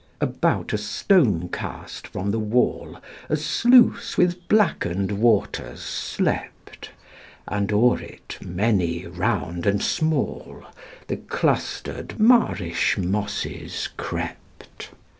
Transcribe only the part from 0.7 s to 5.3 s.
a stone cast from the wall A sluice with blacken'd